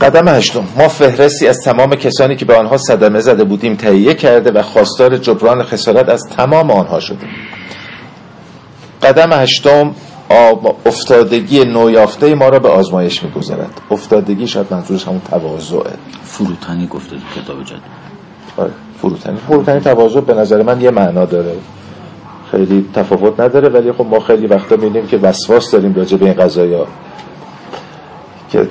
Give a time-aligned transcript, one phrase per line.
[0.00, 0.64] قدم هشتم.
[0.76, 5.16] ما فهرستی از تمام کسانی که به آنها صدمه زده بودیم تهیه کرده و خواستار
[5.16, 7.28] جبران خسارت از تمام آنها شدیم.
[9.02, 9.94] قدم هشتم
[10.86, 13.80] افتادگی نویافته ما را به آزمایش می‌گذارد.
[13.90, 15.92] افتادگی شاید منظورش همون تواضعه
[16.24, 17.74] فروتنی گفته کتاب جد
[18.56, 18.70] آره
[19.02, 19.36] فروتنی.
[19.36, 21.56] فروتنی تواضع به نظر من یه معنا داره.
[22.50, 26.34] خیلی تفاوت نداره ولی خب ما خیلی وقتا می‌بینیم که وسواس داریم راجع به این
[26.34, 26.86] قضايا
[28.52, 28.68] که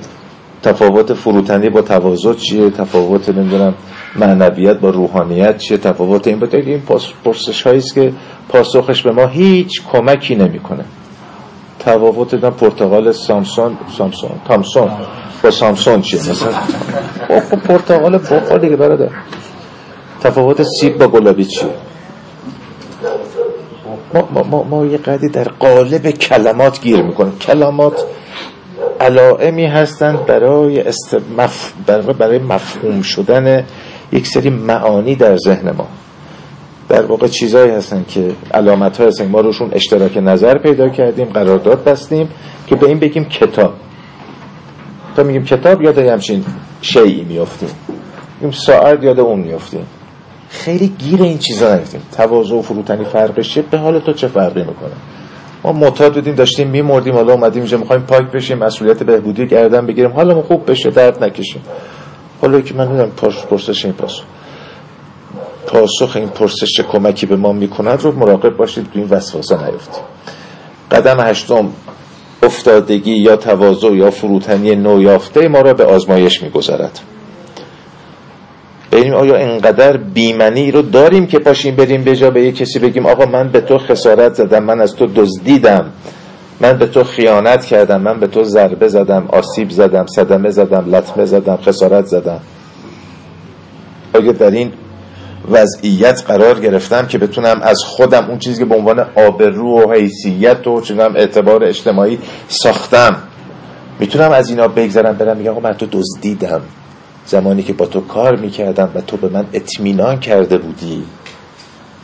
[0.63, 3.73] تفاوت فروتنی با تواضع چیه؟ تفاوت نمی‌دونم
[4.15, 6.81] معنویت با روحانیت چیه؟ تفاوت این بوده این
[7.23, 8.13] پرسش هایی است که
[8.49, 10.85] پاسخش به ما هیچ کمکی نمی‌کنه.
[11.79, 14.91] تفاوت دادن پرتغال سامسون سامسون تامسون.
[15.43, 16.51] با سامسون چیه مثلا؟
[17.67, 19.09] پرتغال با دیگه برادر.
[20.21, 21.69] تفاوت سیب با گلابی چیه؟
[24.13, 27.37] ما, ما, ما, ما یه قدی در قالب کلمات گیر می‌کنیم.
[27.37, 28.03] کلمات
[28.99, 31.17] علائمی هستند برای, است...
[31.37, 31.73] مف...
[32.17, 33.65] برای مفهوم شدن
[34.11, 35.87] یک سری معانی در ذهن ما.
[36.89, 41.83] در واقع چیزایی هستن که علامت های هستن ما روشون اشتراک نظر پیدا کردیم قرارداد
[41.83, 42.29] بستیم
[42.67, 43.73] که به این بگیم کتاب.
[45.15, 46.45] تا میگیم کتاب یاد همچین
[46.81, 47.69] شیعی میافتیم.
[48.35, 49.85] میگیم ساعت یاد اون میافتیم.
[50.49, 54.91] خیلی گیر این چیزا نیفتیم تواضع و فروتنی فرقش به حال تو چه فرقی می‌کنه؟
[55.63, 60.11] ما معتاد بودیم داشتیم میمردیم حالا اومدیم اینجا می‌خوایم پاک بشیم مسئولیت بهبودی گردن بگیریم.
[60.11, 61.61] حالا خوب بشه درد نکشیم.
[62.41, 63.11] حالا که من می‌دونم
[63.49, 64.23] پرسش این پاسخ
[65.67, 70.03] پاسخ این پرسش کمکی به ما می‌کند رو مراقب باشید تو این وسواسه نیفتیم.
[70.91, 71.69] قدم هشتم
[72.43, 76.99] افتادگی یا تواضع یا فروتنی نویافته ما را به آزمایش می‌گذارد.
[78.99, 83.05] ببینیم آیا انقدر بیمنی رو داریم که پاشیم بریم به جا به یه کسی بگیم
[83.05, 85.85] آقا من به تو خسارت زدم من از تو دزدیدم
[86.59, 91.25] من به تو خیانت کردم من به تو ضربه زدم آسیب زدم صدمه زدم لطمه
[91.25, 92.39] زدم خسارت زدم؟
[94.13, 94.71] آیا در این
[95.51, 100.67] وضعیت قرار گرفتم که بتونم از خودم اون چیزی که به عنوان آبرو و حیثیت
[100.67, 103.15] و چنم اعتبار اجتماعی ساختم
[103.99, 106.61] می‌تونم از اینا بگذرم برم میگم آقا من تو دزدیدم؟
[107.25, 111.03] زمانی که با تو کار می‌کردم و تو به من اطمینان کرده بودی.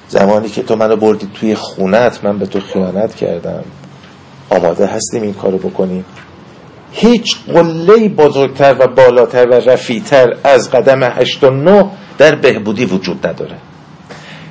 [0.07, 3.63] زمانی که تو منو بردی توی خونت من به تو خیانت کردم.
[4.49, 6.05] آماده هستیم این کارو بکنیم.
[6.91, 11.85] هیچ قله بزرگتر و بالاتر و رفیتر از قدم هشت و نه
[12.17, 13.57] در بهبودی وجود نداره.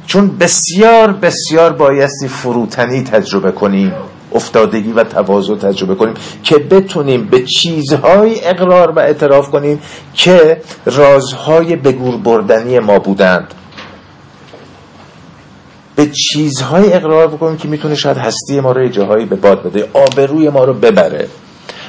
[0.07, 3.93] چون بسیار بسیار بایستی فروتنی تجربه کنیم.
[4.35, 9.81] افتادگی و تواضع تجربه کنیم که بتونیم به چیزهای اقرار و اعتراف کنیم
[10.15, 13.55] که رازهای بگور بردنی ما بودند.
[15.97, 20.49] به چیزهای اقرار بکنیم که می‌تونه شاید هستی ما رو جاهایی به باد بده آبروی
[20.49, 21.29] ما رو ببره.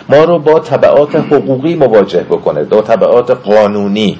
[0.10, 4.20] ما رو با طبعات حقوقی مواجه بکنه با طبعات قانونی.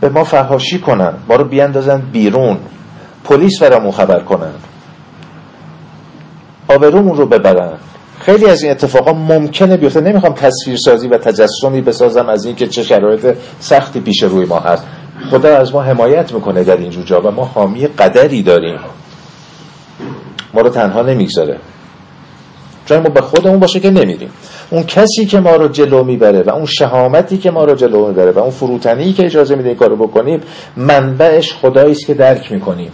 [0.00, 2.56] به ما فهاشی کنن ما رو بیاندازن بیرون.
[3.24, 4.52] پلیس برامون خبر کنن
[6.68, 7.72] آبرومون رو ببرن
[8.20, 10.00] خیلی از این اتفاقا ممکنه بیفته.
[10.00, 14.84] نمی‌خوام تصویر سازی و تجسمی بسازم از اینکه چه شرایط سختی پیش روی ما هست.
[15.30, 18.78] خدا از ما حمایت می‌کنه در اینجور جا و ما حامی قدری داریم.
[20.54, 21.58] ما رو تنها نمی‌گذاره.
[22.90, 24.30] جای ما به خودمون باشه که نمیریم.
[24.70, 28.30] اون کسی که ما رو جلو می‌بره و اون شهامتی که ما رو جلو می‌بره
[28.30, 30.40] و اون فروتنی که اجازه میده این کارو بکنیم
[30.76, 32.90] منبعش خدایی است که درک می‌کنیم.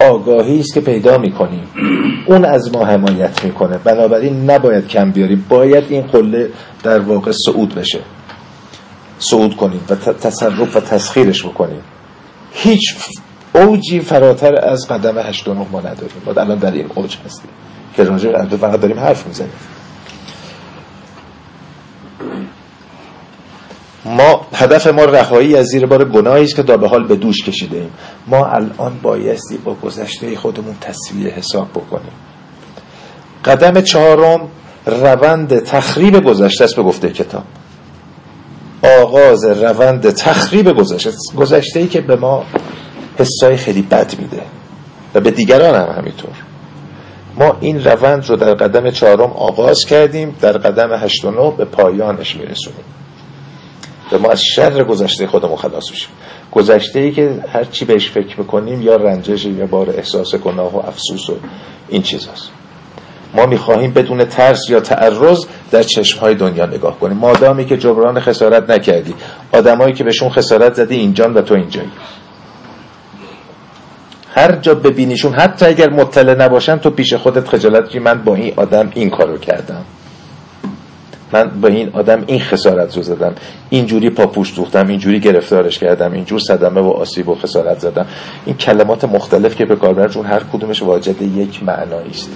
[0.00, 1.68] آگاهی است که پیدا می‌کنیم.
[2.26, 3.78] اون از ما حمایت می‌کنه.
[3.78, 5.44] بنابراین نباید کم بیاریم.
[5.48, 6.50] باید این قله
[6.82, 8.00] در واقع صعود بشه.
[9.18, 11.80] صعود کنیم و تصرف و تسخیرش بکنیم.
[12.52, 12.94] هیچ
[13.54, 16.22] اوجی فراتر از قدم هشت و ما نداریم.
[16.26, 17.50] ما الان در این اوج هستیم.
[17.98, 19.52] که راجع فقط داریم حرف می‌زنیم.
[24.04, 27.44] ما هدف ما رهایی از زیر بار گناهی است که تا به حال به دوش
[27.44, 27.90] کشیده ایم.
[28.26, 32.12] ما الان بایستی با گذشته خودمون تصویر حساب بکنیم.
[33.44, 34.48] قدم چهارم
[34.86, 37.44] روند تخریب گذشته است به گفته کتاب.
[39.02, 42.44] آغاز روند تخریب گذشته گذشته ای که به ما
[43.18, 44.42] حسای خیلی بد میده.
[45.14, 46.37] و به دیگران هم همینطور.
[47.38, 51.64] ما این روند رو در قدم چهارم آغاز کردیم در قدم هشت و نه به
[51.64, 52.84] پایانش میرسونیم.
[54.12, 56.08] و ما از شر گذشته خودمون خلاص بشیم
[56.52, 60.78] گذشته ای که هر چی بهش فکر می‌کنیم یا رنجش یا بار احساس گناه و
[60.78, 61.36] افسوس و
[61.88, 62.50] این چیزاست.
[63.34, 67.16] ما می‌خواهیم بدون ترس یا تعرض در چشمهای دنیا نگاه کنیم.
[67.16, 69.14] مادامی که جبران خسارت نکردی
[69.52, 71.90] آدمایی که بهشون خسارت زدی اینجان و تو اینجایی.
[74.38, 78.90] هر جا ببینیشون حتی اگر مطلع نباشن تو پیش خودت خجالت من با این آدم
[78.94, 79.84] این کارو کردم.
[81.32, 83.34] من با این آدم این خسارت رو زدم.
[83.70, 88.06] اینجوری پاپوش دوختم اینجوری گرفتارش کردم اینجور صدمه و آسیب و خسارت زدم.
[88.46, 92.30] این کلمات مختلف که به کار چون هر کدومش واجد یک معنایی است.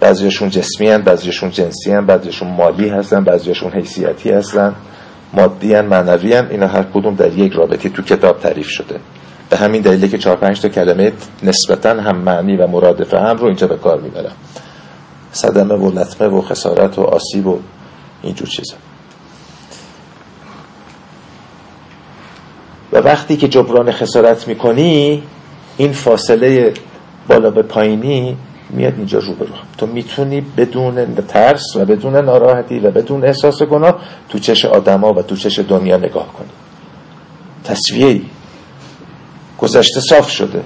[0.00, 4.74] بعضیشون جسمی هن بعضیشون جنسی هن بعضیشون مالی هستن بعضیشون حیثیتی هستن
[5.32, 8.96] مادی هن معنوی هن اینا هر کدوم در یک رابطه تو کتاب تعریف شده.
[9.52, 11.12] به همین دلیله که چهار پنج تا کلمه
[11.42, 14.32] نسبتا هم معنی و مرادف هم رو اینجا به کار می‌برم.
[15.32, 17.58] صدمه و لطمه و خسارت و آسیب و
[18.22, 18.74] اینجور چیزا.
[22.92, 25.22] و وقتی که جبران خسارت می‌کنی
[25.76, 26.74] این فاصله
[27.28, 28.36] بالا به پایینی
[28.70, 29.48] میاد اینجا رو برو
[29.78, 35.22] تو می‌تونی بدون ترس و بدون ناراحتی و بدون احساس گناه تو چش آدما و
[35.22, 36.50] تو چش دنیا نگاه کنی.
[37.64, 38.22] تصویه ای
[39.62, 40.62] گذشته صاف شده.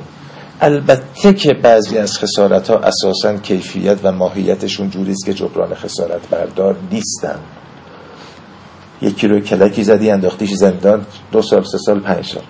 [0.60, 6.76] البته که بعضی از خسارت ها اساسا کیفیت و ماهیتشون جوریست که جبران خسارت بردار
[6.92, 7.38] نیستن.
[9.02, 12.42] یکی رو کلکی زدی انداختیش زندان دو سال سه سال پنج سال.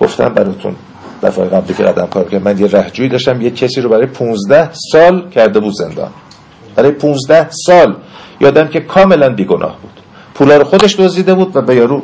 [0.00, 0.76] گفتم براتون
[1.22, 4.70] دفعه قبلی که قدم کار که من یه رهجوی داشتم یه کسی رو برای 15
[4.92, 6.10] سال کرده بود زندان.
[6.76, 7.96] برای 15 سال.
[8.40, 10.00] یادم که کاملا بیگناه بود.
[10.34, 12.02] پولا رو خودش دزدیده بود و به یارو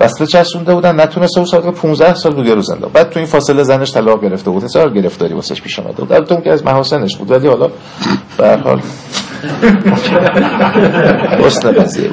[0.00, 3.62] وصله چسبونده بودن نتونسته بود ساعت 15 سال بود یارو زنده بعد تو این فاصله
[3.62, 4.64] زنش طلاق گرفته بود.
[4.64, 6.12] حساب گرفتاری واسش پیش اومده بود.
[6.12, 7.30] البته که از محاسنش بود.
[7.30, 7.70] ولی حالا
[8.38, 8.82] به هر حال
[11.44, 12.10] حسن قضیه.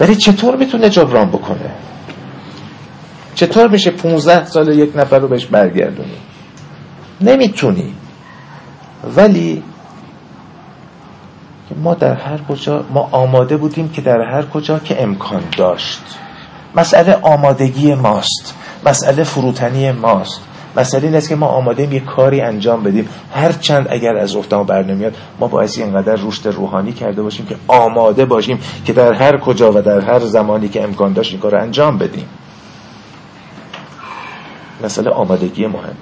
[0.00, 1.70] ولی چطور می‌تونه جبران بکنه؟
[3.34, 6.16] چطور میشه 15 سال یک نفر رو بهش برگردونی؟
[7.20, 7.94] نمی‌تونی.
[9.16, 9.62] ولی
[11.74, 16.02] ما در هر کجا ما آماده بودیم که در هر کجا که امکان داشت.
[16.74, 18.54] مسئله آمادگی ماست
[18.84, 20.40] مسئله فروتنی ماست.
[20.76, 23.08] مسئله این است که ما آماده یه کاری انجام بدیم.
[23.34, 27.56] هر چند اگر از افتما بر نمیاد ما باعث اینقدر رشد روحانی کرده باشیم که
[27.68, 31.52] آماده باشیم که در هر کجا و در هر زمانی که امکان داشت این کار
[31.52, 32.28] رو انجام بدیم.
[34.84, 35.94] مسئله آمادگی مهمه.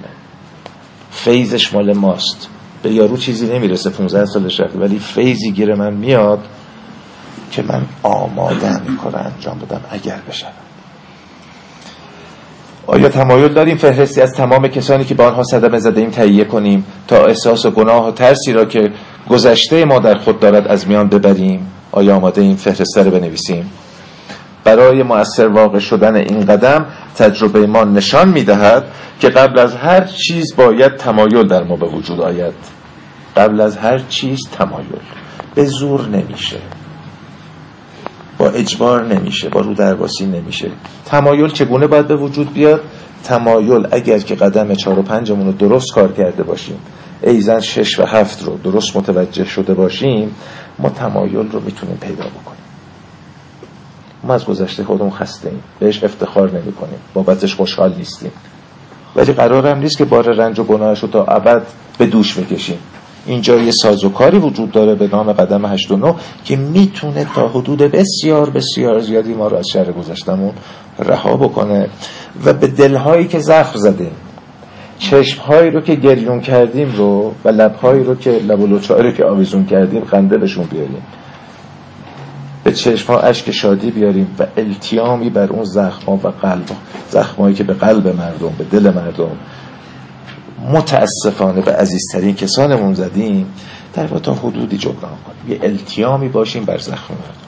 [1.11, 2.49] فیضش مال ماست.
[2.85, 6.39] به یارو چیزی نمی‌رسه 15 سالش رفته ولی فیضی گیر من میاد
[7.51, 10.47] که من آماده این کار انجام بدم اگر بشم
[12.87, 16.85] آیا تمایل داریم فهرستی از تمام کسانی که با آنها صدمه زده ایم تهیه کنیم
[17.07, 18.91] تا احساس و گناه و ترسی را که
[19.29, 23.71] گذشته ما در خود دارد از میان ببریم؟ آیا آماده این فهرسته رو بنویسیم؟
[24.63, 26.85] برای مؤثر واقع شدن این قدم
[27.15, 28.83] تجربه ما نشان می‌دهد
[29.19, 32.74] که قبل از هر چیز باید تمایل در ما به وجود آید.
[33.35, 34.99] قبل از هر چیز تمایل.
[35.55, 36.57] به زور نمیشه.
[38.37, 39.49] با اجبار نمیشه.
[39.49, 40.71] با رو درباسی نمیشه.
[41.05, 42.81] تمایل چگونه باید به وجود بیاد؟
[43.23, 46.77] تمایل اگر که قدم چهار و پنجمون رو درست کار کرده باشیم
[47.21, 50.35] ایزن شش و هفت رو درست متوجه شده باشیم
[50.79, 52.59] ما تمایل رو می‌تونیم پیدا بکنیم.
[54.23, 55.63] ما از گذشته خودمون خسته ایم.
[55.79, 58.31] بهش افتخار نمی کنیم بابتش خوشحال نیستیم.
[59.15, 61.67] ولی قرار هم نیست که بار رنج و گناهش رو تا ابد
[61.97, 62.77] به دوش بکشیم.
[63.25, 68.99] اینجا یه سازوکاری وجود داره به نام قدم 89 که می‌تونه تا حدود بسیار بسیار
[68.99, 70.53] زیادی ما رو از شهر گذشتمون
[70.99, 71.89] رها بکنه.
[72.45, 74.11] و به دلهایی که زخم زدیم
[74.99, 79.65] چشمهایی رو که گریون کردیم رو و لبهایی رو که لب و رو که آویزون
[79.65, 81.03] کردیم خنده بهشون بیاریم.
[82.63, 86.65] به چشم ها اشک شادی بیاریم و التیامی بر اون زخم و قلب
[87.09, 89.31] زخمایی که به قلب مردم به دل مردم
[90.71, 93.53] متاسفانه به عزیزترین کسانمون زدیم
[93.93, 95.51] در تا حدودی جبران کنیم.
[95.51, 97.45] یه التیامی باشیم بر زخم مردم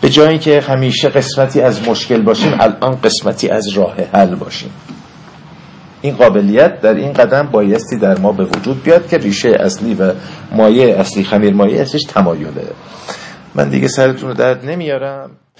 [0.00, 4.70] به جایی که همیشه قسمتی از مشکل باشیم الان قسمتی از راه حل باشیم.
[6.02, 10.12] این قابلیت در این قدم بایستی در ما به وجود بیاد که ریشه اصلی و
[10.52, 12.66] مایه اصلی خمیر مایه اصلیش تمایله.
[13.54, 15.30] من دیگه سرتون رو درد نمیارم.